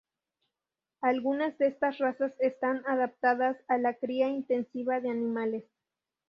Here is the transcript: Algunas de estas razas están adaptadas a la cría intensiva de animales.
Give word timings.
Algunas 1.01 1.59
de 1.59 1.67
estas 1.67 1.99
razas 1.99 2.33
están 2.39 2.81
adaptadas 2.87 3.55
a 3.67 3.77
la 3.77 3.93
cría 3.93 4.29
intensiva 4.29 4.99
de 4.99 5.11
animales. 5.11 5.63